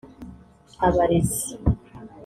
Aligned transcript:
abarezi 0.87 1.49